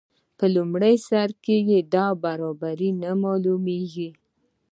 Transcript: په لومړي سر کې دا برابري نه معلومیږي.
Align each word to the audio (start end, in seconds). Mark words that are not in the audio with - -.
په 0.37 0.45
لومړي 0.55 0.95
سر 1.07 1.29
کې 1.43 1.57
دا 1.93 2.05
برابري 2.23 2.89
نه 3.01 3.11
معلومیږي. 3.23 4.09